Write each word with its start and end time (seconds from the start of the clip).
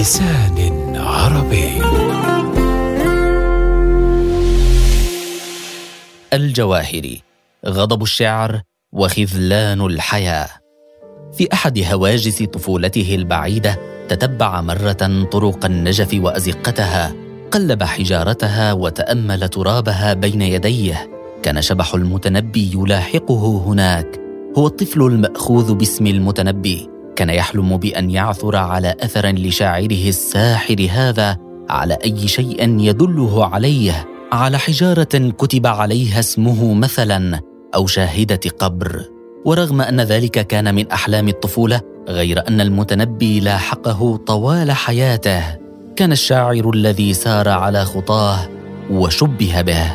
بلسان 0.00 0.96
عربي. 0.96 1.82
الجواهري 6.32 7.22
غضب 7.66 8.02
الشعر 8.02 8.62
وخذلان 8.92 9.80
الحياة. 9.80 10.48
في 11.32 11.48
أحد 11.52 11.78
هواجس 11.92 12.42
طفولته 12.42 13.14
البعيدة 13.14 13.78
تتبع 14.08 14.60
مرة 14.60 15.26
طرق 15.32 15.64
النجف 15.64 16.14
وأزقتها 16.14 17.14
قلب 17.50 17.82
حجارتها 17.82 18.72
وتأمل 18.72 19.48
ترابها 19.48 20.14
بين 20.14 20.42
يديه. 20.42 21.10
كان 21.42 21.62
شبح 21.62 21.94
المتنبي 21.94 22.70
يلاحقه 22.74 23.64
هناك. 23.66 24.20
هو 24.58 24.66
الطفل 24.66 25.02
المأخوذ 25.02 25.74
باسم 25.74 26.06
المتنبي. 26.06 26.99
كان 27.20 27.30
يحلم 27.30 27.76
بأن 27.76 28.10
يعثر 28.10 28.56
على 28.56 28.94
أثر 29.00 29.28
لشاعره 29.28 30.08
الساحر 30.08 30.88
هذا 30.90 31.36
على 31.70 31.98
أي 32.04 32.28
شيء 32.28 32.80
يدله 32.80 33.46
عليه. 33.46 34.08
على 34.32 34.58
حجارة 34.58 35.32
كتب 35.38 35.66
عليها 35.66 36.20
اسمه 36.20 36.74
مثلا 36.74 37.40
أو 37.74 37.86
شاهدة 37.86 38.40
قبر. 38.58 39.04
ورغم 39.44 39.80
أن 39.80 40.00
ذلك 40.00 40.46
كان 40.46 40.74
من 40.74 40.90
أحلام 40.90 41.28
الطفولة 41.28 41.80
غير 42.08 42.48
أن 42.48 42.60
المتنبي 42.60 43.40
لاحقه 43.40 44.16
طوال 44.16 44.72
حياته. 44.72 45.42
كان 45.96 46.12
الشاعر 46.12 46.70
الذي 46.70 47.14
سار 47.14 47.48
على 47.48 47.84
خطاه 47.84 48.48
وشبه 48.90 49.60
به. 49.60 49.92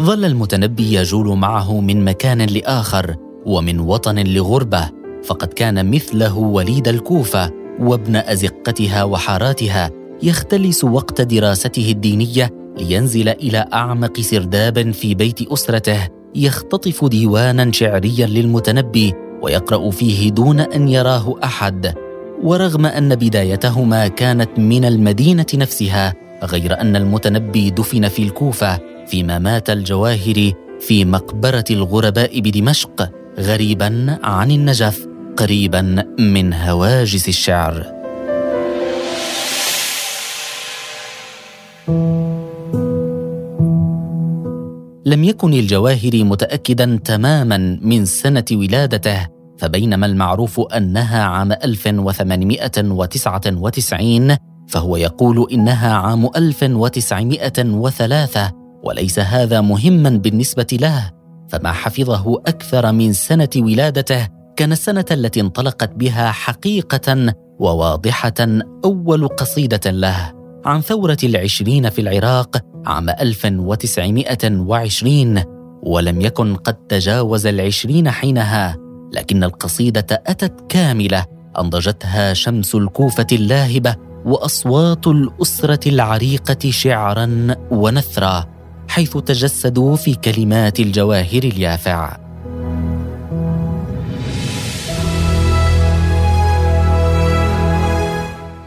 ظل 0.00 0.24
المتنبي 0.24 0.94
يجول 0.94 1.38
معه 1.38 1.80
من 1.80 2.04
مكان 2.04 2.42
لآخر 2.42 3.29
ومن 3.46 3.80
وطن 3.80 4.18
لغربة 4.18 4.90
فقد 5.24 5.48
كان 5.48 5.90
مثله 5.90 6.38
وليد 6.38 6.88
الكوفة 6.88 7.50
وابن 7.80 8.16
أزقتها 8.16 9.04
وحاراتها 9.04 9.90
يختلس 10.22 10.84
وقت 10.84 11.20
دراسته 11.20 11.90
الدينية 11.90 12.50
لينزل 12.78 13.28
إلى 13.28 13.66
أعمق 13.72 14.20
سرداب 14.20 14.90
في 14.90 15.14
بيت 15.14 15.52
أسرته 15.52 16.08
يختطف 16.34 17.04
ديوانا 17.04 17.72
شعريا 17.72 18.26
للمتنبي 18.26 19.14
ويقرأ 19.42 19.90
فيه 19.90 20.30
دون 20.30 20.60
أن 20.60 20.88
يراه 20.88 21.34
أحد. 21.44 21.94
ورغم 22.42 22.86
أن 22.86 23.14
بدايتهما 23.14 24.08
كانت 24.08 24.58
من 24.58 24.84
المدينة 24.84 25.46
نفسها 25.54 26.14
غير 26.44 26.80
أن 26.80 26.96
المتنبي 26.96 27.70
دفن 27.70 28.08
في 28.08 28.22
الكوفة 28.22 28.78
فيما 29.06 29.38
مات 29.38 29.70
الجواهري 29.70 30.54
في 30.80 31.04
مقبرة 31.04 31.64
الغرباء 31.70 32.40
بدمشق. 32.40 33.19
غريبا 33.40 34.18
عن 34.22 34.50
النجف 34.50 35.06
قريبا 35.36 36.04
من 36.18 36.54
هواجس 36.54 37.28
الشعر. 37.28 37.86
لم 45.06 45.24
يكن 45.24 45.54
الجواهري 45.54 46.24
متأكدا 46.24 47.00
تماما 47.04 47.78
من 47.82 48.04
سنة 48.04 48.44
ولادته 48.52 49.26
فبينما 49.58 50.06
المعروف 50.06 50.60
أنها 50.60 51.24
عام 51.24 51.52
1899 51.52 54.36
فهو 54.68 54.96
يقول 54.96 55.46
إنها 55.52 55.94
عام 55.94 56.30
1903 56.36 58.52
وليس 58.82 59.18
هذا 59.18 59.60
مهما 59.60 60.10
بالنسبة 60.10 60.78
له. 60.80 61.19
فما 61.50 61.72
حفظه 61.72 62.42
أكثر 62.46 62.92
من 62.92 63.12
سنة 63.12 63.48
ولادته 63.56 64.28
كان 64.56 64.72
السنة 64.72 65.04
التي 65.10 65.40
انطلقت 65.40 65.94
بها 65.94 66.32
حقيقة 66.32 67.34
وواضحة 67.58 68.34
أول 68.84 69.28
قصيدة 69.28 69.90
له. 69.90 70.32
عن 70.64 70.80
ثورة 70.80 71.16
العشرين 71.24 71.90
في 71.90 72.00
العراق 72.00 72.56
عام 72.86 73.10
1920 73.10 75.42
ولم 75.82 76.20
يكن 76.20 76.54
قد 76.54 76.74
تجاوز 76.74 77.46
العشرين 77.46 78.10
حينها 78.10 78.76
لكن 79.12 79.44
القصيدة 79.44 80.22
أتت 80.26 80.64
كاملة 80.68 81.24
أنضجتها 81.58 82.32
شمس 82.32 82.74
الكوفة 82.74 83.26
اللاهبة 83.32 83.96
وأصوات 84.24 85.06
الأسرة 85.06 85.88
العريقة 85.88 86.70
شعرا 86.70 87.56
ونثرا. 87.70 88.59
حيث 88.90 89.16
تجسدوا 89.16 89.96
في 89.96 90.14
كلمات 90.14 90.80
الجواهر 90.80 91.42
اليافع 91.44 92.16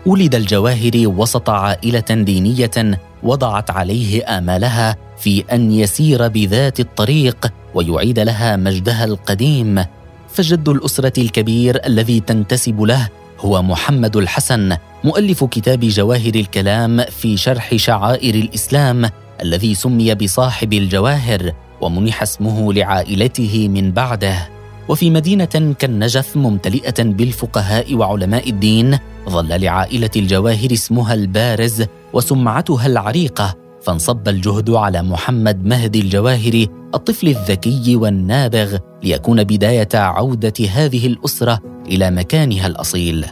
ولد 0.06 0.36
الجواهري 0.36 1.08
وسط 1.08 1.50
عائلة 1.50 2.00
دينية 2.10 3.00
وضعت 3.24 3.72
عليه 3.72 4.38
آمالها 4.38 4.96
في 5.18 5.44
أن 5.52 5.72
يسير 5.72 6.28
بذات 6.28 6.80
الطريق 6.80 7.48
ويعيد 7.74 8.20
لها 8.20 8.56
مجدها 8.56 9.06
القديم. 9.06 9.86
فجد 10.34 10.70
الأسرة 10.70 11.20
الكبير 11.20 11.86
الذي 11.86 12.20
تنتسب 12.20 12.82
له 12.82 13.10
هو 13.40 13.62
محمد 13.62 14.16
الحسن 14.16 14.78
مؤلف 15.04 15.44
كتاب 15.44 15.80
جواهر 15.80 16.36
الكلام 16.36 17.04
في 17.04 17.38
شرح 17.38 17.76
شعائر 17.76 18.36
الإسلام 18.36 19.10
الذي 19.44 19.76
سمي 19.76 20.16
بصاحب 20.16 20.74
الجواهر 20.74 21.52
ومنح 21.82 22.22
اسمه 22.22 22.74
لعائلته 22.74 23.68
من 23.68 23.92
بعده. 23.92 24.50
وفي 24.90 25.10
مدينة 25.10 25.76
كالنجف 25.80 26.38
ممتلئة 26.38 27.04
بالفقهاء 27.04 27.96
وعلماء 27.96 28.50
الدين 28.50 29.00
ظل 29.30 29.62
لعائلة 29.62 30.10
الجواهر 30.16 30.74
اسمها 30.74 31.14
البارز 31.14 31.86
وسمعتها 32.14 32.88
العريقة 32.88 33.56
فانصب 33.82 34.28
الجهد 34.28 34.70
على 34.70 35.02
محمد 35.02 35.66
مهدي 35.66 36.00
الجواهري 36.00 36.70
الطفل 36.96 37.28
الذكي 37.28 37.96
والنابغ 37.96 38.78
ليكون 39.04 39.44
بداية 39.44 39.90
عودة 39.94 40.54
هذه 40.74 41.08
الأسرة 41.08 41.60
إلى 41.88 42.12
مكانها 42.12 42.68
الأصيل. 42.68 43.26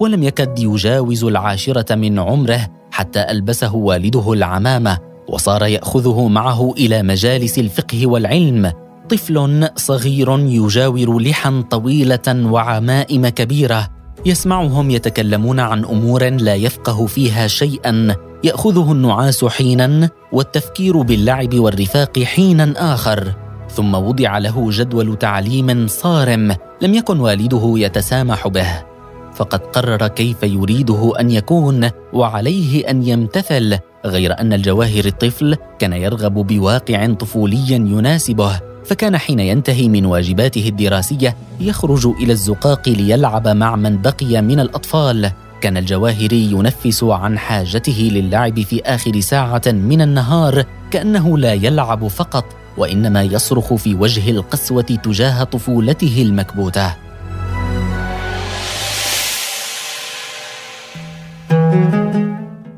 ولم 0.00 0.22
يكد 0.22 0.58
يجاوز 0.58 1.24
العاشرة 1.24 1.94
من 1.94 2.18
عمره 2.18 2.68
حتى 2.90 3.30
ألبسه 3.30 3.74
والده 3.74 4.32
العمامة 4.32 5.07
وصار 5.28 5.62
يأخذه 5.62 6.28
معه 6.28 6.72
إلى 6.78 7.02
مجالس 7.02 7.58
الفقه 7.58 8.06
والعلم. 8.06 8.72
طفل 9.10 9.68
صغير 9.76 10.38
يجاور 10.38 11.22
لحا 11.22 11.64
طويلة 11.70 12.50
وعمائم 12.50 13.28
كبيرة. 13.28 13.88
يسمعهم 14.26 14.90
يتكلمون 14.90 15.60
عن 15.60 15.84
أمور 15.84 16.28
لا 16.28 16.54
يفقه 16.54 17.06
فيها 17.06 17.46
شيئا. 17.46 18.16
يأخذه 18.44 18.92
النعاس 18.92 19.44
حينا 19.44 20.10
والتفكير 20.32 21.02
باللعب 21.02 21.54
والرفاق 21.54 22.18
حينا 22.18 22.94
آخر. 22.94 23.32
ثم 23.70 23.94
وضع 23.94 24.38
له 24.38 24.70
جدول 24.70 25.16
تعليم 25.16 25.86
صارم. 25.86 26.56
لم 26.82 26.94
يكن 26.94 27.20
والده 27.20 27.72
يتسامح 27.76 28.48
به. 28.48 28.97
فقد 29.38 29.60
قرر 29.60 30.08
كيف 30.08 30.42
يريده 30.42 31.12
أن 31.20 31.30
يكون 31.30 31.90
وعليه 32.12 32.90
أن 32.90 33.02
يمتثل 33.02 33.78
غير 34.06 34.40
أن 34.40 34.52
الجواهر 34.52 35.04
الطفل 35.04 35.56
كان 35.78 35.92
يرغب 35.92 36.34
بواقع 36.34 37.06
طفولي 37.06 37.70
يناسبه 37.70 38.60
فكان 38.84 39.16
حين 39.16 39.40
ينتهي 39.40 39.88
من 39.88 40.06
واجباته 40.06 40.68
الدراسية 40.68 41.36
يخرج 41.60 42.06
إلى 42.06 42.32
الزقاق 42.32 42.88
ليلعب 42.88 43.48
مع 43.48 43.76
من 43.76 44.02
بقي 44.02 44.42
من 44.42 44.60
الأطفال. 44.60 45.32
كان 45.60 45.76
الجواهري 45.76 46.50
ينفس 46.50 47.04
عن 47.04 47.38
حاجته 47.38 48.10
للعب 48.12 48.60
في 48.60 48.82
آخر 48.82 49.20
ساعة 49.20 49.62
من 49.66 50.02
النهار 50.02 50.64
كأنه 50.90 51.38
لا 51.38 51.52
يلعب 51.52 52.08
فقط 52.08 52.44
وإنما 52.76 53.22
يصرخ 53.22 53.74
في 53.74 53.94
وجه 53.94 54.30
القسوة 54.30 54.82
تجاه 54.82 55.44
طفولته 55.44 56.22
المكبوتة. 56.22 57.07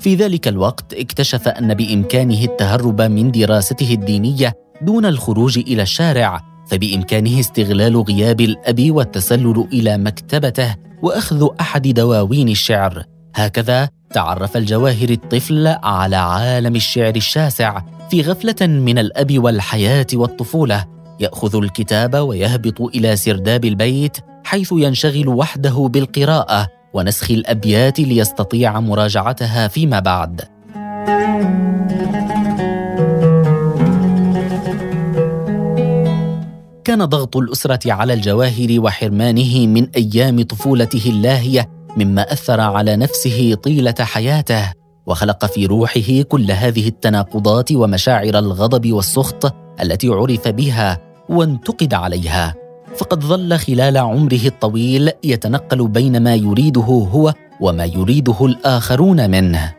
في 0.00 0.14
ذلك 0.14 0.48
الوقت 0.48 0.94
اكتشف 0.94 1.48
أن 1.48 1.74
بإمكانه 1.74 2.44
التهرب 2.44 3.02
من 3.02 3.30
دراسته 3.30 3.94
الدينية 3.94 4.54
دون 4.82 5.06
الخروج 5.06 5.58
إلى 5.58 5.82
الشارع 5.82 6.40
فبإمكانه 6.68 7.40
استغلال 7.40 7.96
غياب 7.96 8.40
الأب 8.40 8.90
والتسلل 8.90 9.68
إلى 9.72 9.98
مكتبته 9.98 10.76
وأخذ 11.02 11.48
أحد 11.60 11.88
دواوين 11.88 12.48
الشعر. 12.48 13.04
هكذا 13.34 13.88
تعرف 14.14 14.56
الجواهر 14.56 15.08
الطفل 15.10 15.66
على 15.82 16.16
عالم 16.16 16.76
الشعر 16.76 17.16
الشاسع 17.16 17.82
في 18.10 18.22
غفلة 18.22 18.66
من 18.66 18.98
الأب 18.98 19.38
والحياة 19.38 20.06
والطفولة. 20.14 20.84
يأخذ 21.20 21.56
الكتاب 21.56 22.14
ويهبط 22.14 22.80
إلى 22.80 23.16
سرداب 23.16 23.64
البيت 23.64 24.16
حيث 24.44 24.72
ينشغل 24.72 25.28
وحده 25.28 25.88
بالقراءة. 25.92 26.68
ونسخ 26.94 27.30
الأبيات 27.30 28.00
ليستطيع 28.00 28.80
مراجعتها 28.80 29.68
فيما 29.68 30.00
بعد. 30.00 30.40
كان 36.84 37.04
ضغط 37.04 37.36
الأسرة 37.36 37.92
على 37.92 38.12
الجواهر 38.12 38.80
وحرمانه 38.80 39.66
من 39.66 39.88
أيام 39.96 40.42
طفولته 40.42 41.10
اللاهية 41.10 41.70
مما 41.96 42.32
أثر 42.32 42.60
على 42.60 42.96
نفسه 42.96 43.54
طيلة 43.54 43.94
حياته 44.00 44.72
وخلق 45.06 45.46
في 45.46 45.66
روحه 45.66 46.22
كل 46.28 46.50
هذه 46.50 46.88
التناقضات 46.88 47.72
ومشاعر 47.72 48.38
الغضب 48.38 48.92
والسخط 48.92 49.54
التي 49.82 50.08
عرف 50.08 50.48
بها 50.48 50.98
وانتقد 51.28 51.94
عليها. 51.94 52.54
فقد 53.00 53.24
ظل 53.24 53.58
خلال 53.58 53.96
عمره 53.96 54.44
الطويل 54.46 55.10
يتنقل 55.24 55.88
بين 55.88 56.22
ما 56.22 56.34
يريده 56.34 56.82
هو 56.82 57.34
وما 57.60 57.84
يريده 57.84 58.36
الآخرون 58.46 59.30
منه. 59.30 59.74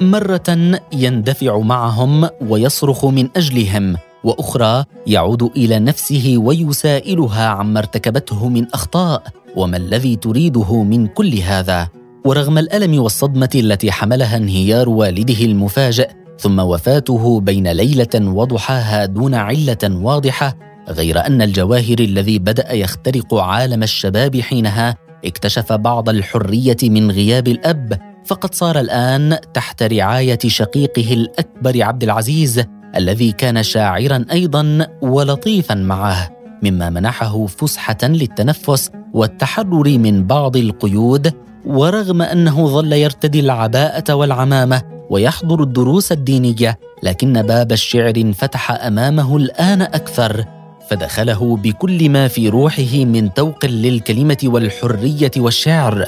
مرة 0.00 0.78
يندفع 0.92 1.58
معهم 1.58 2.28
ويصرخ 2.48 3.04
من 3.04 3.28
أجلهم 3.36 3.96
وأخرى 4.24 4.84
يعود 5.06 5.42
إلى 5.42 5.78
نفسه 5.78 6.34
ويسائلها 6.38 7.46
عما 7.46 7.78
ارتكبته 7.78 8.48
من 8.48 8.66
أخطاء 8.74 9.22
وما 9.56 9.76
الذي 9.76 10.16
تريده 10.16 10.82
من 10.82 11.06
كل 11.06 11.38
هذا. 11.38 11.88
ورغم 12.24 12.58
الألم 12.58 13.02
والصدمة 13.02 13.50
التي 13.54 13.92
حملها 13.92 14.36
انهيار 14.36 14.88
والده 14.88 15.44
المفاجئ 15.44 16.10
ثم 16.38 16.58
وفاته 16.58 17.40
بين 17.40 17.68
ليلة 17.68 18.14
وضحاها 18.14 19.06
دون 19.06 19.34
علة 19.34 19.82
واضحة 19.82 20.73
غير 20.88 21.26
أن 21.26 21.42
الجواهر 21.42 21.98
الذي 22.00 22.38
بدأ 22.38 22.72
يخترق 22.72 23.34
عالم 23.34 23.82
الشباب 23.82 24.40
حينها 24.40 24.96
اكتشف 25.24 25.72
بعض 25.72 26.08
الحرية 26.08 26.76
من 26.82 27.10
غياب 27.10 27.48
الأب 27.48 27.98
فقد 28.24 28.54
صار 28.54 28.80
الآن 28.80 29.38
تحت 29.54 29.82
رعاية 29.82 30.38
شقيقه 30.46 31.12
الأكبر 31.12 31.82
عبد 31.82 32.02
العزيز 32.02 32.64
الذي 32.96 33.32
كان 33.32 33.62
شاعرا 33.62 34.24
أيضا 34.32 34.86
ولطيفا 35.02 35.74
معه 35.74 36.30
مما 36.62 36.90
منحه 36.90 37.46
فسحة 37.46 37.98
للتنفس 38.02 38.90
والتحرر 39.14 39.98
من 39.98 40.26
بعض 40.26 40.56
القيود 40.56 41.32
ورغم 41.66 42.22
أنه 42.22 42.66
ظل 42.66 42.92
يرتدي 42.92 43.40
العباءة 43.40 44.14
والعمامة 44.14 44.82
ويحضر 45.10 45.62
الدروس 45.62 46.12
الدينية 46.12 46.78
لكن 47.02 47.32
باب 47.32 47.72
الشعر 47.72 48.12
انفتح 48.16 48.70
أمامه 48.70 49.36
الآن 49.36 49.82
أكثر. 49.82 50.44
فدخله 50.90 51.56
بكل 51.56 52.10
ما 52.10 52.28
في 52.28 52.48
روحه 52.48 53.04
من 53.04 53.34
توق 53.34 53.64
للكلمة 53.64 54.36
والحرية 54.44 55.30
والشعر. 55.36 56.04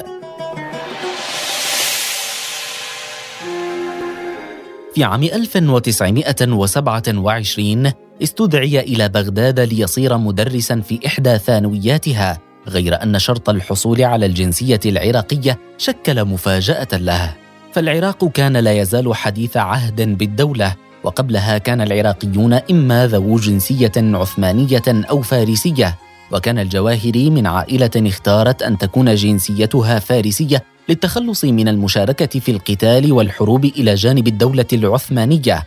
في 4.95 5.05
عام 5.05 5.23
1927 5.23 7.93
استدعي 8.23 8.81
إلى 8.81 9.09
بغداد 9.09 9.61
ليصير 9.61 10.19
مدرسا 10.19 10.81
في 10.81 11.01
إحدى 11.07 11.39
ثانوياتها 11.39 12.39
غير 12.69 13.03
أن 13.03 13.19
شرط 13.19 13.51
الحصول 13.51 14.03
على 14.03 14.27
الجنسية 14.27 14.81
العراقية 14.87 15.59
شكل 15.79 16.25
مفاجأة 16.25 16.89
له. 16.93 17.35
فالعراق 17.73 18.25
كان 18.25 18.57
لا 18.57 18.73
يزال 18.73 19.15
حديث 19.15 19.57
عهد 19.57 20.19
بالدولة 20.19 20.75
وقبلها 21.07 21.59
كان 21.59 21.81
العراقيون 21.81 22.53
إما 22.53 23.07
ذو 23.07 23.37
جنسية 23.37 23.93
عثمانية 23.97 24.83
أو 24.89 25.23
فارسية 25.23 25.99
وكان 26.33 26.59
الجواهري 26.59 27.31
من 27.31 27.47
عائلة 27.47 27.91
اختارت 27.97 28.63
أن 28.63 28.79
تكون 28.79 29.15
جنسيتها 29.15 29.99
فارسية 29.99 30.65
للتخلص 30.89 31.45
من 31.45 31.69
المشاركة 31.69 32.41
في 32.41 32.51
القتال 32.51 33.13
والحروب 33.13 33.65
إلى 33.65 33.95
جانب 33.95 34.27
الدولة 34.29 34.67
العثمانية. 34.73 35.63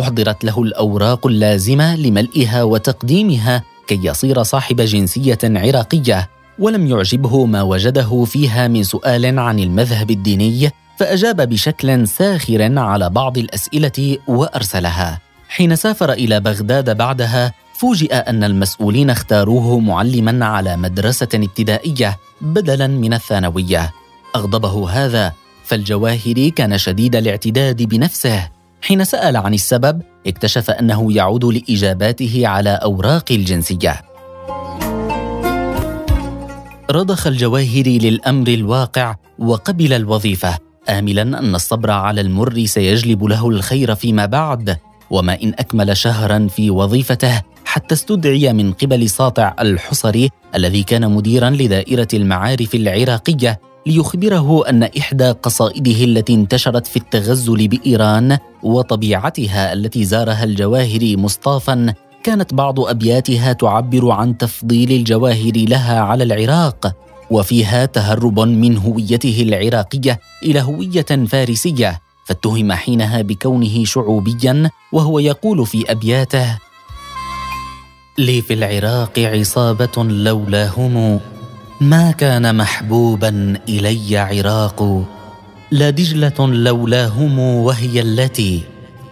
أحضرت 0.00 0.44
له 0.44 0.62
الأوراق 0.62 1.26
اللازمة 1.26 1.96
لملئها 1.96 2.62
وتقديمها 2.62 3.62
كي 3.86 4.00
يصير 4.02 4.42
صاحب 4.42 4.80
جنسية 4.80 5.38
عراقية 5.44 6.28
ولم 6.58 6.86
يعجبه 6.86 7.44
ما 7.44 7.62
وجده 7.62 8.24
فيها 8.24 8.68
من 8.68 8.82
سؤال 8.82 9.38
عن 9.38 9.58
المذهب 9.58 10.10
الديني 10.10 10.70
فأجاب 10.96 11.48
بشكل 11.48 12.08
ساخر 12.08 12.78
على 12.78 13.10
بعض 13.10 13.38
الأسئلة 13.38 14.18
وأرسلها. 14.28 15.20
حين 15.48 15.76
سافر 15.76 16.12
إلى 16.12 16.40
بغداد 16.40 16.96
بعدها 16.96 17.52
فوجئ 17.74 18.14
أن 18.14 18.44
المسؤولين 18.44 19.10
اختاروه 19.10 19.78
معلما 19.78 20.46
على 20.46 20.76
مدرسة 20.76 21.28
ابتدائية 21.34 22.18
بدلا 22.40 22.86
من 22.86 23.14
الثانوية. 23.14 23.92
أغضبه 24.36 24.90
هذا 24.90 25.32
فالجواهري 25.64 26.50
كان 26.50 26.78
شديد 26.78 27.16
الاعتداد 27.16 27.82
بنفسه. 27.82 28.48
حين 28.82 29.04
سأل 29.04 29.36
عن 29.36 29.54
السبب 29.54 30.02
اكتشف 30.26 30.70
أنه 30.70 31.12
يعود 31.12 31.44
لإجاباته 31.44 32.42
على 32.46 32.70
أوراق 32.70 33.24
الجنسية. 33.30 34.02
رضخ 36.90 37.26
الجواهري 37.26 37.98
للأمر 37.98 38.48
الواقع 38.48 39.16
وقبل 39.38 39.92
الوظيفة. 39.92 40.71
آملا 40.88 41.22
أن 41.22 41.54
الصبر 41.54 41.90
على 41.90 42.20
المر 42.20 42.64
سيجلب 42.66 43.24
له 43.24 43.48
الخير 43.48 43.94
فيما 43.94 44.26
بعد 44.26 44.76
وما 45.10 45.42
إن 45.42 45.54
أكمل 45.58 45.96
شهرا 45.96 46.48
في 46.48 46.70
وظيفته 46.70 47.42
حتى 47.64 47.94
استدعي 47.94 48.52
من 48.52 48.72
قبل 48.72 49.10
ساطع 49.10 49.54
الحصري 49.60 50.30
الذي 50.54 50.82
كان 50.82 51.10
مديرا 51.10 51.50
لدائرة 51.50 52.08
المعارف 52.14 52.74
العراقية 52.74 53.60
ليخبره 53.86 54.68
أن 54.68 54.82
إحدى 54.82 55.30
قصائده 55.30 56.04
التي 56.04 56.34
انتشرت 56.34 56.86
في 56.86 56.96
التغزل 56.96 57.68
بإيران 57.68 58.38
وطبيعتها 58.62 59.72
التي 59.72 60.04
زارها 60.04 60.44
الجواهري 60.44 61.16
مصطافا 61.16 61.94
كانت 62.22 62.54
بعض 62.54 62.80
أبياتها 62.80 63.52
تعبر 63.52 64.10
عن 64.10 64.38
تفضيل 64.38 64.92
الجواهر 64.92 65.52
لها 65.56 66.00
على 66.00 66.24
العراق. 66.24 66.92
وفيها 67.32 67.86
تهرب 67.86 68.40
من 68.40 68.76
هويته 68.76 69.42
العراقية 69.42 70.20
إلى 70.42 70.60
هوية 70.60 71.26
فارسية 71.28 72.00
فاتهم 72.24 72.72
حينها 72.72 73.22
بكونه 73.22 73.84
شعوبيا 73.84 74.70
وهو 74.92 75.18
يقول 75.18 75.66
في 75.66 75.90
أبياته 75.90 76.58
لي 78.18 78.42
في 78.42 78.54
العراق 78.54 79.18
عصابة 79.18 80.04
لولاهم 80.04 81.20
ما 81.80 82.10
كان 82.10 82.56
محبوبا 82.56 83.58
إلي 83.68 84.18
عراق 84.18 85.04
لا 85.70 85.90
دجلة 85.90 86.46
لولاهم 86.46 87.38
وهي 87.38 88.00
التي 88.00 88.62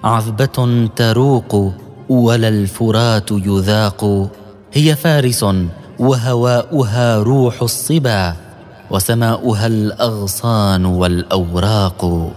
عذبة 0.05 0.88
تروق 0.96 1.72
ولا 2.08 2.49
الفرات 2.49 3.31
يذاق 3.31 4.31
هي 4.72 4.96
فارس 4.96 5.44
وهواؤها 6.01 7.17
روح 7.17 7.63
الصبا 7.63 8.35
وسماؤها 8.91 9.67
الأغصان 9.67 10.85
والأوراق. 10.85 12.33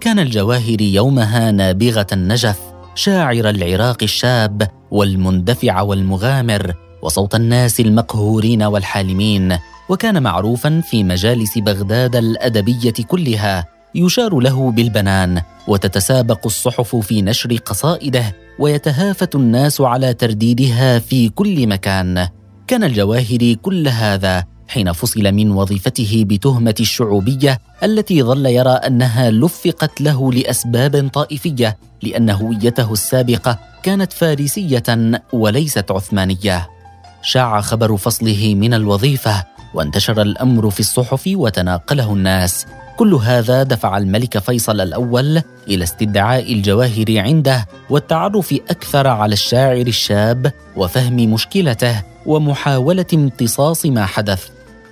كان 0.00 0.18
الجواهر 0.18 0.80
يومها 0.80 1.50
نابغة 1.50 2.06
النجف 2.12 2.58
شاعر 2.94 3.50
العراق 3.50 4.02
الشاب 4.02 4.68
والمندفع 4.90 5.80
والمغامر 5.80 6.74
وصوت 7.02 7.34
الناس 7.34 7.80
المقهورين 7.80 8.62
والحالمين. 8.62 9.58
وكان 9.88 10.22
معروفا 10.22 10.82
في 10.90 11.04
مجالس 11.04 11.58
بغداد 11.58 12.16
الأدبية 12.16 12.94
كلها 13.08 13.75
يشار 13.96 14.40
له 14.40 14.70
بالبنان 14.70 15.42
وتتسابق 15.68 16.40
الصحف 16.46 16.96
في 16.96 17.22
نشر 17.22 17.56
قصائده 17.56 18.36
ويتهافت 18.58 19.34
الناس 19.34 19.80
على 19.80 20.14
ترديدها 20.14 20.98
في 20.98 21.28
كل 21.28 21.66
مكان. 21.66 22.28
كان 22.66 22.84
الجواهري 22.84 23.54
كل 23.54 23.88
هذا 23.88 24.44
حين 24.68 24.92
فصل 24.92 25.32
من 25.32 25.50
وظيفته 25.50 26.24
بتهمة 26.26 26.74
الشعوبية 26.80 27.58
التي 27.82 28.22
ظل 28.22 28.46
يرى 28.46 28.70
أنها 28.70 29.30
لفقت 29.30 30.00
له 30.00 30.32
لأسباب 30.32 31.08
طائفية 31.12 31.78
لأن 32.02 32.30
هويته 32.30 32.92
السابقة 32.92 33.58
كانت 33.82 34.12
فارسية 34.12 34.82
وليست 35.32 35.90
عثمانية. 35.90 36.68
شاع 37.22 37.60
خبر 37.60 37.96
فصله 37.96 38.54
من 38.54 38.74
الوظيفة 38.74 39.44
وانتشر 39.74 40.22
الأمر 40.22 40.70
في 40.70 40.80
الصحف 40.80 41.22
وتناقله 41.26 42.12
الناس. 42.12 42.66
كل 42.96 43.14
هذا 43.14 43.62
دفع 43.62 43.98
الملك 43.98 44.38
فيصل 44.38 44.80
الأول 44.80 45.42
إلى 45.68 45.84
استدعاء 45.84 46.52
الجواهر 46.52 47.18
عنده 47.18 47.66
والتعرف 47.90 48.52
أكثر 48.70 49.06
على 49.06 49.32
الشاعر 49.32 49.86
الشاب 49.86 50.52
وفهم 50.76 51.16
مشكلته 51.16 52.02
ومحاولة 52.26 53.06
امتصاص 53.14 53.86
ما 53.86 54.06
حدث. 54.06 54.48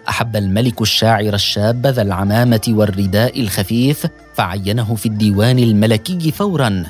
أحب 0.08 0.36
الملك 0.36 0.82
الشاعر 0.82 1.34
الشاب 1.34 1.86
ذا 1.86 2.02
العمامة 2.02 2.60
والرداء 2.68 3.40
الخفيف 3.40 4.06
فعينه 4.34 4.94
في 4.94 5.06
الديوان 5.06 5.58
الملكي 5.58 6.30
فورا. 6.30 6.84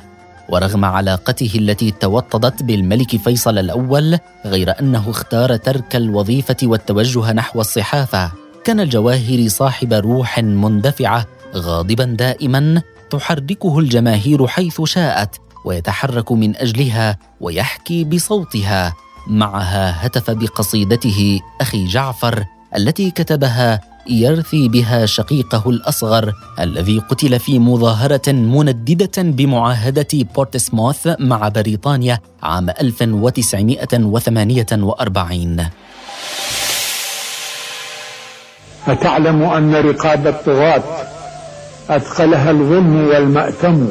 ورغم 0.49 0.85
علاقته 0.85 1.51
التي 1.55 1.91
توطدت 1.91 2.63
بالملك 2.63 3.17
فيصل 3.17 3.59
الأول 3.59 4.19
غير 4.47 4.81
أنه 4.81 5.11
اختار 5.11 5.57
ترك 5.57 5.97
الوظيفة 5.97 6.57
والتوجه 6.63 7.33
نحو 7.33 7.61
الصحافة. 7.61 8.44
كان 8.65 8.81
الجواهري 8.81 9.49
صاحب 9.49 9.93
روح 9.93 10.39
مندفعة 10.39 11.27
غاضبا 11.55 12.05
دائما 12.05 12.83
تحركه 13.11 13.79
الجماهير 13.79 14.47
حيث 14.47 14.83
شاءت 14.83 15.37
ويتحرك 15.65 16.33
من 16.33 16.57
أجلها 16.57 17.19
ويحكي 17.41 18.05
بصوتها. 18.05 18.95
معها 19.27 20.07
هتف 20.07 20.31
بقصيدته 20.31 21.41
أخي 21.61 21.87
جعفر 21.87 22.45
التي 22.77 23.11
كتبها 23.11 23.81
يرثي 24.07 24.69
بها 24.69 25.07
شقيقه 25.07 25.71
الأصغر 25.71 26.33
الذي 26.61 26.99
قتل 26.99 27.39
في 27.39 27.59
مظاهرة 27.59 28.33
منددة 28.33 29.23
بمعاهدة 29.23 30.09
بورتسموث 30.35 31.09
مع 31.19 31.49
بريطانيا 31.49 32.21
عام 32.43 32.71
1948 32.71 35.69
أتعلم 38.89 39.43
أن 39.43 39.75
رقاب 39.75 40.27
الطغاة 40.27 40.83
أثقلها 41.91 42.51
الظلم 42.51 43.09
والمأتم؟ 43.09 43.89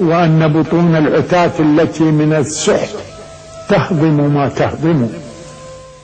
وأن 0.00 0.48
بطون 0.52 0.96
العتاة 0.96 1.52
التي 1.60 2.04
من 2.04 2.32
السحت 2.32 2.94
تهضم 3.68 4.34
ما 4.34 4.48
تهضم؟ 4.48 5.06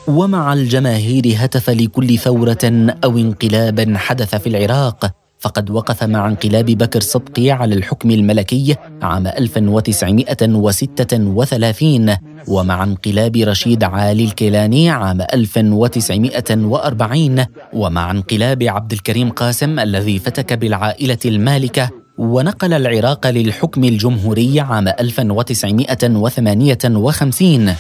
ومع 0.07 0.53
الجماهير 0.53 1.35
هتف 1.37 1.71
لكل 1.71 2.19
ثورة 2.19 2.93
أو 3.05 3.19
انقلاب 3.19 3.97
حدث 3.97 4.35
في 4.35 4.47
العراق 4.49 5.11
فقد 5.47 5.71
وقف 5.71 6.05
مع 6.05 6.29
انقلاب 6.29 6.67
بكر 6.67 7.01
صدقي 7.01 7.51
على 7.51 7.75
الحكم 7.75 8.11
الملكي 8.11 8.77
عام 9.03 9.27
1936 9.27 12.17
ومع 12.49 12.83
انقلاب 12.83 13.37
رشيد 13.37 13.85
عالي 13.85 14.25
الكيلاني 14.25 14.91
عام 14.91 15.21
1940 15.21 17.45
ومع 17.73 18.11
انقلاب 18.11 18.63
عبد 18.63 18.93
الكريم 18.93 19.31
قاسم 19.31 19.79
الذي 19.79 20.19
فتك 20.19 20.53
بالعائلة 20.53 21.19
المالكة 21.25 21.91
ونقل 22.19 22.73
العراق 22.73 23.27
للحكم 23.27 23.85
الجمهوري 23.85 24.61
عام 24.61 24.89
1958 24.89 27.75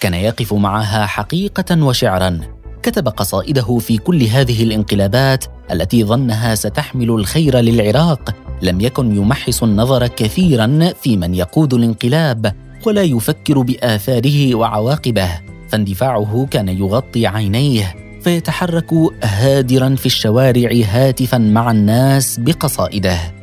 كان 0.00 0.14
يقف 0.14 0.52
معها 0.52 1.06
حقيقة 1.06 1.84
وشعرا. 1.84 2.57
كتب 2.82 3.08
قصائده 3.08 3.78
في 3.78 3.96
كل 3.98 4.22
هذه 4.22 4.62
الانقلابات 4.62 5.44
التي 5.72 6.04
ظنها 6.04 6.54
ستحمل 6.54 7.10
الخير 7.10 7.56
للعراق. 7.58 8.34
لم 8.62 8.80
يكن 8.80 9.16
يمحص 9.16 9.62
النظر 9.62 10.06
كثيرا 10.06 10.92
في 11.02 11.16
من 11.16 11.34
يقود 11.34 11.74
الانقلاب 11.74 12.54
ولا 12.86 13.02
يفكر 13.02 13.58
بآثاره 13.62 14.54
وعواقبه. 14.54 15.28
فاندفاعه 15.68 16.46
كان 16.50 16.68
يغطي 16.68 17.26
عينيه 17.26 17.94
فيتحرك 18.22 18.92
هادرا 19.22 19.94
في 19.94 20.06
الشوارع 20.06 20.70
هاتفا 20.84 21.38
مع 21.38 21.70
الناس 21.70 22.40
بقصائده. 22.40 23.37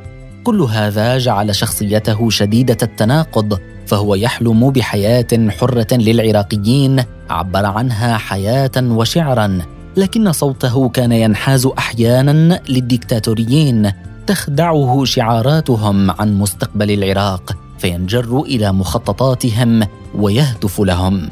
كل 0.46 0.62
هذا 0.62 1.18
جعل 1.18 1.56
شخصيته 1.56 2.30
شديدة 2.30 2.78
التناقض 2.84 3.60
فهو 3.88 4.16
يحلم 4.16 4.70
بحياة 4.70 5.50
حرة 5.50 5.88
للعراقيين 5.92 7.04
عبر 7.30 7.66
عنها 7.66 8.18
حياة 8.18 8.72
وشعرا 8.78 9.60
لكن 9.98 10.32
صوته 10.32 10.90
كان 10.90 11.12
ينحاز 11.12 11.66
أحيانا 11.66 12.60
للديكتاتوريين 12.70 13.92
تخدعه 14.28 15.06
شعاراتهم 15.06 16.12
عن 16.12 16.40
مستقبل 16.40 16.92
العراق 16.92 17.58
فينجر 17.78 18.42
إلى 18.42 18.72
مخططاتهم 18.72 19.88
ويهتف 20.16 20.80
لهم. 20.80 21.30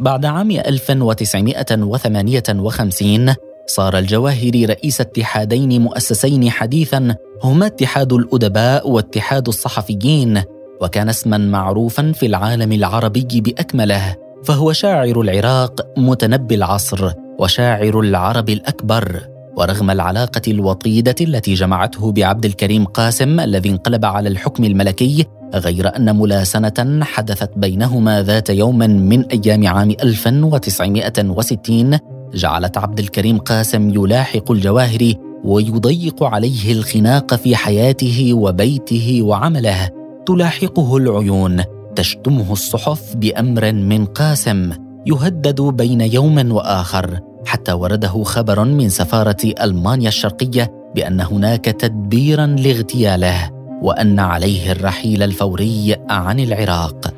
بعد 0.00 0.24
عام 0.24 0.50
1958 0.50 3.34
صار 3.66 3.98
الجواهري 3.98 4.64
رئيس 4.64 5.00
اتحادين 5.00 5.82
مؤسسين 5.82 6.50
حديثا 6.50 7.16
هما 7.44 7.66
اتحاد 7.66 8.12
الأدباء 8.12 8.90
واتحاد 8.90 9.48
الصحفيين 9.48 10.42
وكان 10.80 11.08
اسما 11.08 11.38
معروفا 11.38 12.12
في 12.12 12.26
العالم 12.26 12.72
العربي 12.72 13.40
بأكمله 13.40 14.16
فهو 14.44 14.72
شاعر 14.72 15.20
العراق 15.20 15.98
متنبي 15.98 16.54
العصر 16.54 17.12
وشاعر 17.38 18.00
العرب 18.00 18.50
الأكبر. 18.50 19.20
ورغم 19.56 19.90
العلاقة 19.90 20.42
الوطيدة 20.48 21.14
التي 21.20 21.54
جمعته 21.54 22.12
بعبد 22.12 22.44
الكريم 22.44 22.84
قاسم 22.84 23.40
الذي 23.40 23.70
انقلب 23.70 24.04
على 24.04 24.28
الحكم 24.28 24.64
الملكي 24.64 25.26
غير 25.54 25.96
أن 25.96 26.16
ملاسنة 26.16 27.04
حدثت 27.04 27.50
بينهما 27.56 28.22
ذات 28.22 28.50
يوم 28.50 28.78
من 28.78 29.24
أيام 29.24 29.66
عام 29.66 29.90
1960 29.90 31.98
جعلت 32.34 32.78
عبد 32.78 32.98
الكريم 32.98 33.38
قاسم 33.38 33.90
يلاحق 33.90 34.50
الجواهري 34.50 35.18
ويضيق 35.44 36.22
عليه 36.24 36.72
الخناق 36.72 37.34
في 37.34 37.56
حياته 37.56 38.34
وبيته 38.34 39.22
وعمله. 39.22 39.90
تلاحقه 40.26 40.96
العيون 40.96 41.62
تشتمه 41.96 42.52
الصحف 42.52 43.16
بأمر 43.16 43.72
من 43.72 44.04
قاسم 44.04 44.70
يهدد 45.06 45.60
بين 45.60 46.00
يوم 46.00 46.52
وآخر. 46.52 47.20
حتى 47.46 47.72
ورده 47.72 48.22
خبر 48.22 48.64
من 48.64 48.88
سفارة 48.88 49.52
ألمانيا 49.62 50.08
الشرقية 50.08 50.72
بأن 50.94 51.20
هناك 51.20 51.64
تدبيرا 51.64 52.46
لاغتياله 52.46 53.50
وأن 53.82 54.18
عليه 54.18 54.72
الرحيل 54.72 55.22
الفوري 55.22 55.96
عن 56.10 56.40
العراق. 56.40 57.14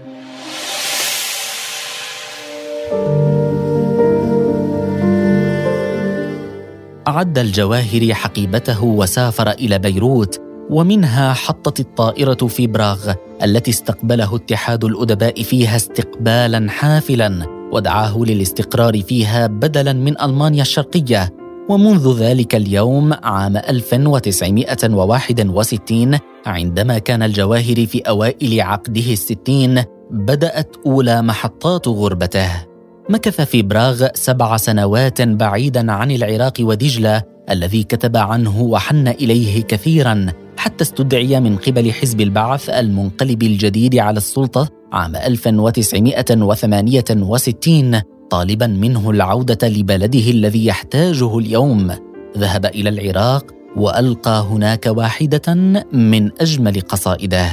أعد 7.09 7.39
الجواهر 7.39 8.15
حقيبته 8.15 8.85
وسافر 8.85 9.51
إلى 9.51 9.79
بيروت 9.79 10.41
ومنها 10.71 11.33
حطت 11.33 11.81
الطائرة 11.81 12.47
في 12.47 12.67
براغ 12.67 13.13
التي 13.43 13.71
استقبله 13.71 14.37
اتحاد 14.37 14.85
الأدباء 14.85 15.43
فيها 15.43 15.77
استقبالا 15.77 16.71
حافلا 16.71 17.47
ودعاه 17.73 18.19
للاستقرار 18.19 19.03
فيها 19.03 19.47
بدلا 19.47 19.93
من 19.93 20.21
ألمانيا 20.21 20.63
الشرقية. 20.63 21.35
ومنذ 21.69 22.19
ذلك 22.19 22.55
اليوم 22.55 23.13
عام 23.13 23.57
1961 23.57 26.19
عندما 26.47 26.99
كان 26.99 27.23
الجواهر 27.23 27.87
في 27.87 28.01
أوائل 28.01 28.61
عقده 28.61 29.13
الستين 29.13 29.83
بدأت 30.11 30.77
أولى 30.87 31.23
محطات 31.23 31.89
غربته. 31.89 32.68
مكث 33.11 33.41
في 33.41 33.63
براغ 33.63 34.07
سبع 34.15 34.57
سنوات 34.57 35.23
بعيدا 35.23 35.93
عن 35.93 36.11
العراق 36.11 36.53
ودجلة 36.61 37.23
الذي 37.51 37.83
كتب 37.83 38.17
عنه 38.17 38.63
وحن 38.63 39.09
إليه 39.09 39.63
كثيرا 39.63 40.27
حتى 40.57 40.85
استدعي 40.85 41.41
من 41.41 41.57
قبل 41.57 41.93
حزب 41.93 42.21
البعث 42.21 42.71
المنقلب 42.71 43.43
الجديد 43.43 43.97
على 43.97 44.17
السلطة 44.17 44.69
عام 44.93 45.17
1968 45.17 48.01
طالبا 48.31 48.67
منه 48.67 49.11
العودة 49.11 49.69
لبلده 49.69 50.31
الذي 50.31 50.67
يحتاجه 50.67 51.39
اليوم. 51.39 51.93
ذهب 52.39 52.67
إلى 52.67 52.89
العراق 52.89 53.47
وألقى 53.77 54.47
هناك 54.51 54.87
واحدة 54.87 55.55
من 55.93 56.31
أجمل 56.41 56.81
قصائده. 56.81 57.49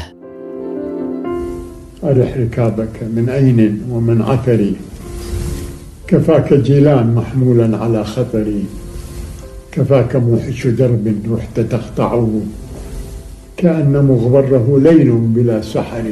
أرح 2.03 2.37
ركابك 2.37 3.03
من 3.03 3.29
أين 3.29 3.81
ومن 3.91 4.21
عثري؟ 4.21 4.75
كفاك 6.07 6.53
جيلان 6.53 7.15
محمولا 7.15 7.77
على 7.77 8.03
خطري. 8.03 8.65
كفاك 9.71 10.15
موحش 10.15 10.67
درب 10.67 11.15
رحت 11.31 11.59
تقطعه 11.59 12.41
كأن 13.57 14.05
مغبره 14.05 14.79
ليل 14.79 15.11
بلا 15.11 15.61
سحر. 15.61 16.03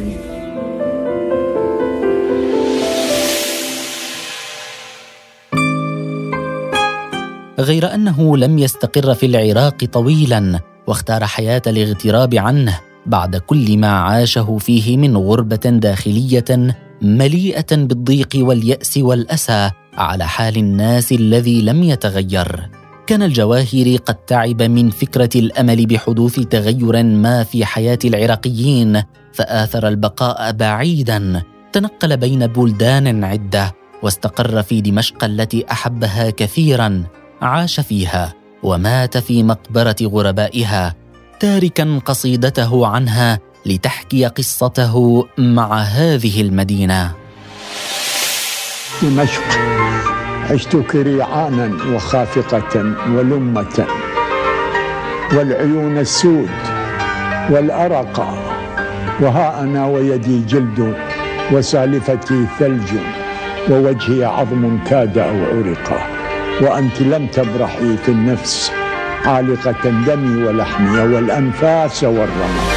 غير 7.60 7.94
أنه 7.94 8.38
لم 8.38 8.60
يستقر 8.60 9.14
في 9.14 9.26
العراق 9.26 9.86
طويلا 9.86 10.60
واختار 10.88 11.26
حياة 11.26 11.62
الاغتراب 11.68 12.36
عنه 12.36 12.80
بعد 13.06 13.36
كل 13.36 13.78
ما 13.78 13.88
عاشه 13.88 14.58
فيه 14.58 14.98
من 14.98 15.18
غربة 15.18 15.56
داخلية 15.56 16.76
مليئة 17.02 17.76
بالضيق 17.76 18.30
واليأس 18.36 18.98
والأسى 18.98 19.72
على 19.98 20.28
حال 20.28 20.58
الناس 20.58 21.12
الذي 21.12 21.62
لم 21.62 21.84
يتغير. 21.84 22.70
كان 23.08 23.24
الجواهري 23.24 23.98
قد 23.98 24.16
تعب 24.16 24.62
من 24.62 24.90
فكرة 24.90 25.30
الأمل 25.36 25.86
بحدوث 25.86 26.40
تغير 26.40 27.04
ما 27.04 27.44
في 27.44 27.66
حياة 27.66 28.00
العراقيين 28.06 29.04
فآثر 29.34 29.88
البقاء 29.88 30.52
بعيدا. 30.52 31.44
تنقل 31.74 32.18
بين 32.18 32.48
بلدان 32.48 33.24
عدة 33.24 33.76
واستقر 34.04 34.64
في 34.64 34.82
دمشق 34.82 35.24
التي 35.24 35.66
أحبها 35.72 36.30
كثيرا. 36.30 37.04
عاش 37.42 37.80
فيها 37.80 38.34
ومات 38.64 39.18
في 39.18 39.44
مقبرة 39.44 39.96
غربائها. 40.02 40.96
تاركا 41.40 42.00
قصيدته 42.06 42.88
عنها 42.88 43.40
لتحكي 43.66 44.26
قصته 44.26 45.26
مع 45.38 45.78
هذه 45.78 46.42
المدينة. 46.42 47.12
دمشق. 49.02 49.73
عشت 50.54 50.76
كريعانا 50.78 51.72
وخافقة 51.96 52.84
ولمة 53.16 53.86
والعيون 55.34 55.98
السود 55.98 56.50
والأرق 57.50 58.38
وها 59.22 59.60
أنا 59.62 59.86
ويدي 59.86 60.40
جلد 60.46 60.96
وسالفتي 61.52 62.46
ثلج 62.60 62.90
ووجهي 63.70 64.26
عظم 64.26 64.80
كاد 64.90 65.18
أو 65.18 65.44
عرق 65.46 66.08
وأنت 66.62 67.02
لم 67.02 67.28
تبرحي 67.28 67.98
في 67.98 68.10
النفس 68.10 68.72
عالقة 69.26 69.90
دمي 70.08 70.44
ولحمي 70.44 71.00
والأنفاس 71.00 72.04
والرمق 72.04 72.74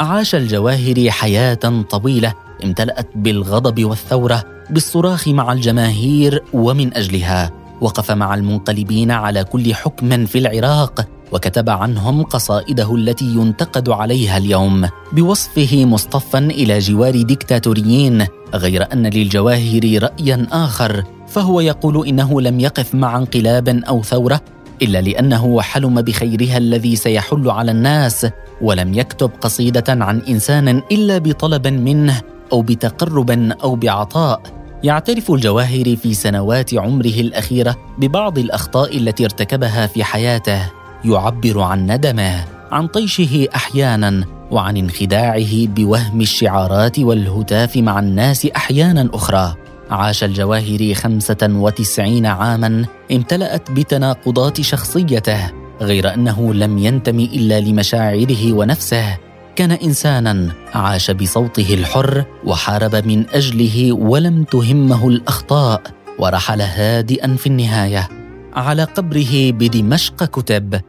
عاش 0.00 0.34
الجواهري 0.34 1.10
حياة 1.10 1.84
طويلة 1.90 2.43
امتلأت 2.64 3.08
بالغضب 3.14 3.84
والثورة 3.84 4.44
بالصراخ 4.70 5.28
مع 5.28 5.52
الجماهير 5.52 6.42
ومن 6.52 6.94
أجلها 6.96 7.50
وقف 7.80 8.10
مع 8.10 8.34
المنقلبين 8.34 9.10
على 9.10 9.44
كل 9.44 9.74
حكم 9.74 10.26
في 10.26 10.38
العراق 10.38 11.06
وكتب 11.32 11.70
عنهم 11.70 12.22
قصائده 12.22 12.94
التي 12.94 13.24
ينتقد 13.24 13.88
عليها 13.88 14.36
اليوم 14.36 14.88
بوصفه 15.12 15.84
مصطفا 15.84 16.38
إلى 16.38 16.78
جوار 16.78 17.22
ديكتاتوريين 17.22 18.26
غير 18.54 18.92
أن 18.92 19.06
للجواهر 19.06 19.82
رايا 20.02 20.46
آخر 20.52 21.04
فهو 21.28 21.60
يقول 21.60 22.08
إنه 22.08 22.40
لم 22.40 22.60
يقف 22.60 22.94
مع 22.94 23.16
انقلاب 23.16 23.68
أو 23.68 24.02
ثورة 24.02 24.40
إلا 24.82 25.00
لأنه 25.00 25.60
حلم 25.62 26.02
بخيرها 26.02 26.58
الذي 26.58 26.96
سيحل 26.96 27.50
على 27.50 27.70
الناس 27.70 28.26
ولم 28.60 28.94
يكتب 28.94 29.30
قصيدة 29.40 29.84
عن 29.88 30.18
إنسان 30.18 30.68
إلا 30.68 31.18
بطلب 31.18 31.66
منه 31.66 32.20
أو 32.54 32.62
بتقرب 32.62 33.30
أو 33.62 33.76
بعطاء 33.76 34.40
يعترف 34.82 35.30
الجواهري 35.30 35.96
في 35.96 36.14
سنوات 36.14 36.74
عمره 36.74 37.20
الأخيرة 37.20 37.76
ببعض 37.98 38.38
الأخطاء 38.38 38.96
التي 38.96 39.24
ارتكبها 39.24 39.86
في 39.86 40.04
حياته 40.04 40.70
يعبر 41.04 41.60
عن 41.60 41.86
ندمه 41.90 42.44
عن 42.72 42.86
طيشه 42.86 43.46
أحيانا 43.54 44.24
وعن 44.50 44.76
انخداعه 44.76 45.66
بوهم 45.66 46.20
الشعارات 46.20 46.98
والهتاف 46.98 47.76
مع 47.76 47.98
الناس 47.98 48.46
أحيانا 48.46 49.10
أخرى. 49.14 49.54
عاش 49.90 50.24
الجواهري 50.24 50.94
خمسة 50.94 51.36
وتسعين 51.42 52.26
عاما 52.26 52.84
امتلأت 53.12 53.70
بتناقضات 53.70 54.60
شخصيته 54.60 55.50
غير 55.80 56.14
أنه 56.14 56.54
لم 56.54 56.78
ينتمي 56.78 57.24
إلا 57.24 57.60
لمشاعره 57.60 58.52
ونفسه. 58.52 59.16
كان 59.56 59.72
إنسانا 59.72 60.52
عاش 60.74 61.10
بصوته 61.10 61.74
الحر 61.74 62.24
وحارب 62.44 63.06
من 63.06 63.28
أجله 63.30 63.92
ولم 63.92 64.44
تهمه 64.44 65.08
الأخطاء 65.08 65.82
ورحل 66.18 66.60
هادئا 66.60 67.36
في 67.36 67.46
النهاية 67.46 68.08
على 68.54 68.84
قبره 68.84 69.50
بدمشق 69.50 70.24
كتب 70.24 70.80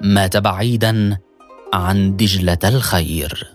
مات 0.00 0.36
بعيدا 0.36 1.18
عن 1.72 2.16
دجلة 2.16 2.58
الخير. 2.64 3.53